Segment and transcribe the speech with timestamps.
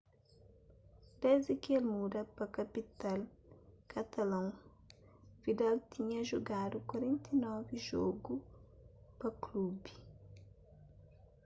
[1.21, 3.19] desdi ki el muda pa kapital
[3.93, 4.47] katalon
[5.43, 8.35] vidal tinha jugadu 49 jogu
[9.19, 9.93] pa klubi